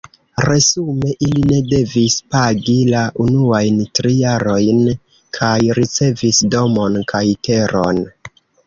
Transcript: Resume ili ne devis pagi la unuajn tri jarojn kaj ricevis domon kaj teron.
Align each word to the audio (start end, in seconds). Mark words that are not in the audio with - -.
Resume 0.43 1.11
ili 1.27 1.43
ne 1.51 1.59
devis 1.73 2.15
pagi 2.35 2.75
la 2.95 3.03
unuajn 3.27 3.79
tri 3.99 4.17
jarojn 4.23 4.83
kaj 5.41 5.55
ricevis 5.83 6.45
domon 6.57 7.03
kaj 7.15 7.25
teron. 7.51 8.07